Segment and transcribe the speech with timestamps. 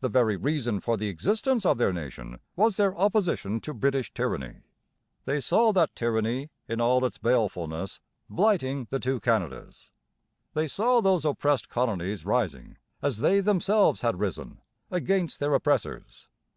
[0.00, 4.62] The very reason for the existence of their nation was their opposition to British tyranny.
[5.26, 9.92] They saw that tyranny in all its balefulness blighting the two Canadas.
[10.54, 14.60] They saw those oppressed colonies rising, as they themselves had risen,
[14.90, 16.26] against their oppressors.